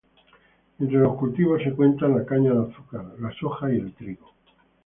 [0.79, 3.05] Entre los cultivos se cuentan la caña de azúcar,
[3.39, 4.33] soja y trigo.